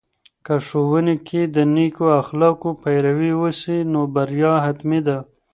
که 0.45 0.55
ښوونې 0.65 1.15
کې 1.27 1.41
د 1.55 1.57
نیکو 1.75 2.05
اخلاقو 2.21 2.69
پیروي 2.83 3.33
وسي، 3.41 3.77
نو 3.91 4.01
بریا 4.15 4.53
حتمي 4.65 4.99
ده. 5.07 5.17